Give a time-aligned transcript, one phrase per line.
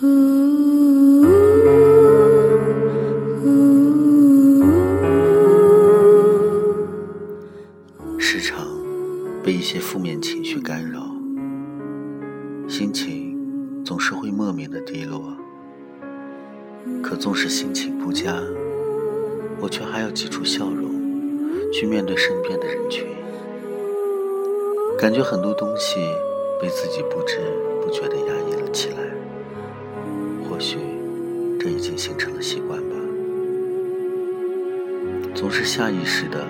[0.00, 0.06] 时
[8.40, 8.66] 常
[9.44, 11.02] 被一些负面情绪干扰，
[12.66, 15.36] 心情总是会莫名的低落。
[17.02, 18.42] 可纵使心情不佳，
[19.60, 20.90] 我却还要挤出笑容
[21.74, 23.06] 去面对身边的人群。
[24.98, 26.00] 感觉很多东西
[26.58, 27.38] 被自己不知
[27.82, 29.09] 不觉的压抑了起来，
[30.60, 30.78] 许
[31.58, 32.96] 这已经形成了习惯吧。
[35.34, 36.46] 总是下意识的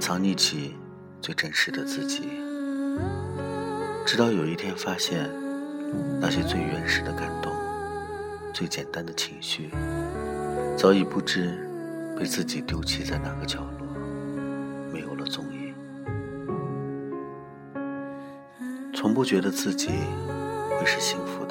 [0.00, 0.74] 藏匿起
[1.20, 2.22] 最真实的自己，
[4.04, 5.30] 直到有一天发现，
[6.20, 7.52] 那些最原始的感动。
[8.52, 9.70] 最简单的情绪，
[10.78, 11.58] 早已不知
[12.18, 13.86] 被自己丢弃在哪个角落，
[14.90, 15.74] 没有了踪影。
[18.94, 19.90] 从不觉得自己
[20.70, 21.45] 会是幸福的，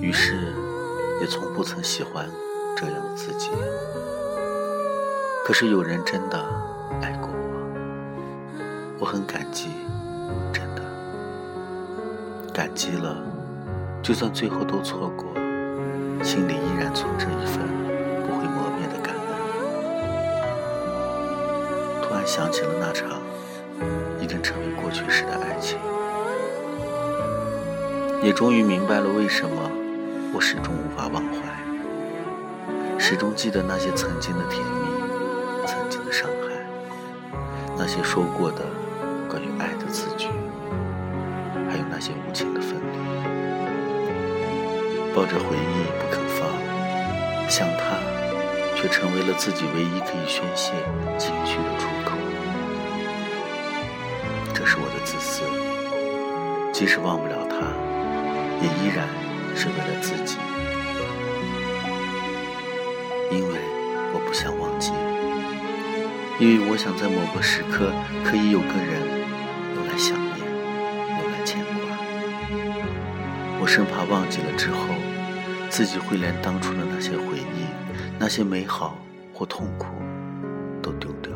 [0.00, 0.52] 于是
[1.20, 2.28] 也从不曾喜欢
[2.76, 3.50] 这样的自己。
[5.44, 6.38] 可是有人真的
[7.00, 7.36] 爱过我，
[9.00, 9.68] 我很感激，
[10.52, 10.82] 真的
[12.52, 13.16] 感激了。
[14.02, 15.26] 就算最后都错过，
[16.22, 17.58] 心里依然存着一份
[18.22, 19.20] 不会磨灭的感恩。
[22.02, 23.20] 突然想起了那场
[24.20, 25.78] 已经成为过去式的爱情，
[28.22, 29.70] 也终于明白了为什么
[30.36, 31.38] 我始终无法忘怀，
[32.98, 34.86] 始终记得那些曾经的甜蜜，
[35.66, 36.52] 曾经的伤害，
[37.74, 38.66] 那些说过的
[39.30, 40.28] 关于爱的字句，
[41.70, 42.98] 还有那些无情的分离。
[45.14, 46.46] 抱着回忆不肯放，
[47.48, 47.96] 想他，
[48.76, 50.74] 却成为了自己唯一可以宣泄
[51.16, 52.12] 情绪的出口。
[54.52, 55.44] 这是我的自私，
[56.74, 57.72] 即使忘不了他，
[58.60, 59.08] 也依然
[59.56, 60.36] 是为了自己。
[63.32, 63.58] 因为
[64.14, 64.92] 我不想忘记，
[66.38, 67.90] 因为我想在某个时刻
[68.24, 69.02] 可以有个人
[69.74, 70.38] 用来想念，
[71.08, 71.98] 用来牵挂。
[73.60, 74.94] 我生怕忘记了之后。
[75.68, 77.66] 自己会连当初的那些回忆，
[78.18, 78.96] 那些美好
[79.34, 79.86] 或痛苦，
[80.80, 81.32] 都丢掉。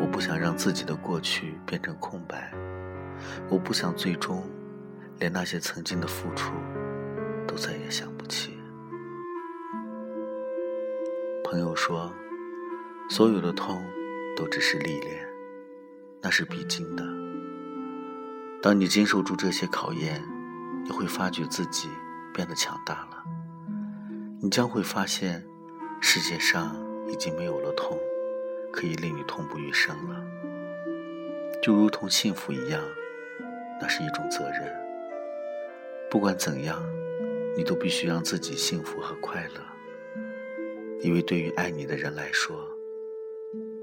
[0.00, 2.50] 我不想让自己的过去变成空白，
[3.48, 4.42] 我不想最终
[5.18, 6.52] 连那些曾经的付出
[7.46, 8.58] 都再也想不起。
[11.44, 12.12] 朋友说，
[13.08, 13.84] 所有的痛
[14.36, 15.28] 都只是历练，
[16.20, 17.04] 那是必经的。
[18.62, 20.22] 当你经受住这些考验。
[20.86, 21.88] 你会发觉自己
[22.34, 23.24] 变得强大了，
[24.42, 25.42] 你将会发现，
[25.98, 26.76] 世界上
[27.08, 27.98] 已经没有了痛，
[28.70, 30.22] 可以令你痛不欲生了。
[31.62, 32.82] 就如同幸福一样，
[33.80, 34.83] 那是一种责任。
[36.14, 36.80] 不管怎样，
[37.56, 39.60] 你都必须让自己幸福和快乐，
[41.00, 42.56] 因为对于爱你的人来说，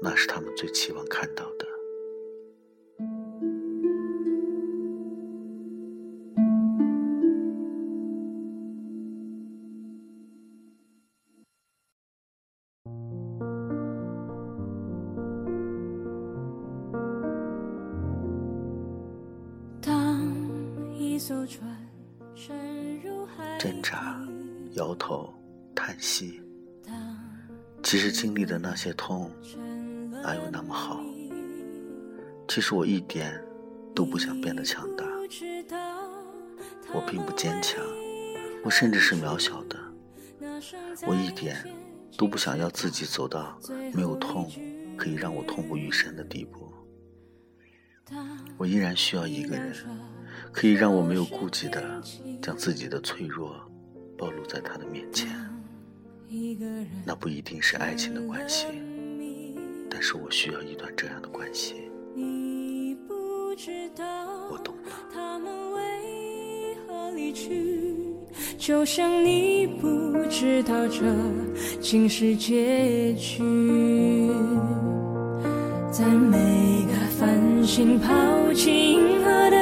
[0.00, 1.66] 那是他们最期望看到的。
[19.80, 20.22] 当
[20.94, 21.68] 一艘船
[23.58, 24.20] 挣扎、
[24.72, 25.32] 摇头、
[25.74, 26.40] 叹息，
[27.82, 29.30] 其实经历的那些痛，
[30.22, 31.00] 哪有那么好？
[32.48, 33.42] 其实我一点
[33.94, 35.06] 都不想变得强大，
[36.92, 37.80] 我并不坚强，
[38.64, 39.78] 我甚至是渺小的，
[41.06, 41.64] 我一点
[42.18, 43.58] 都不想要自己走到
[43.94, 44.50] 没有痛
[44.96, 46.72] 可以让我痛不欲生的地步，
[48.58, 49.72] 我依然需要一个人。
[50.52, 52.00] 可以让我没有顾忌的
[52.40, 53.56] 将自己的脆弱
[54.16, 55.28] 暴露在他的面前，
[57.04, 58.66] 那不一定是爱情的关系，
[59.90, 61.74] 但是我需要一段这样的关系。
[64.50, 64.92] 我懂了。
[68.58, 69.88] 就像你不
[70.30, 71.02] 知道这
[71.80, 74.30] 竟是结局，
[75.90, 79.61] 在每个繁星抛弃银河的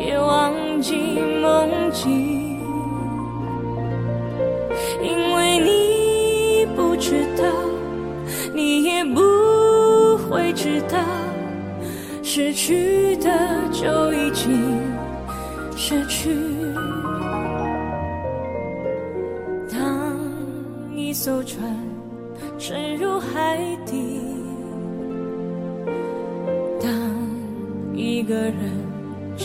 [0.00, 0.96] 也忘记
[1.42, 2.58] 梦境，
[5.02, 7.44] 因为你不知道，
[8.54, 9.20] 你也不
[10.16, 10.98] 会知道，
[12.22, 13.30] 失去的
[13.70, 14.80] 就已经
[15.76, 16.34] 失去。
[19.70, 20.16] 当
[20.96, 21.62] 一艘船
[22.58, 24.20] 沉入海底，
[26.80, 26.90] 当
[27.94, 28.54] 一个人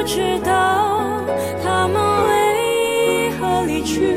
[0.00, 1.20] 不知道
[1.62, 1.94] 他们
[2.26, 4.16] 为何离去，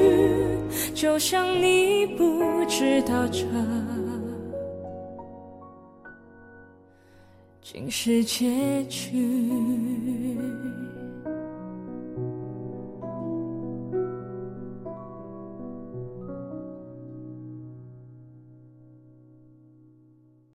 [0.95, 3.43] 就像你不知道这
[7.61, 9.27] 竟是结局。